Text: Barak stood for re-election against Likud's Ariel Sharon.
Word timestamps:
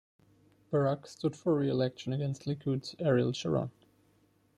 Barak 0.71 1.05
stood 1.05 1.35
for 1.35 1.53
re-election 1.55 2.11
against 2.11 2.45
Likud's 2.47 2.95
Ariel 2.97 3.33
Sharon. 3.33 3.69